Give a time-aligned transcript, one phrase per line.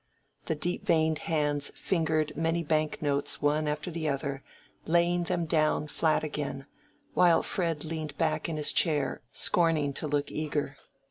[0.47, 4.41] The deep veined hands fingered many bank notes one after the other,
[4.87, 6.65] laying them down flat again,
[7.13, 10.75] while Fred leaned back in his chair, scorning to look eager.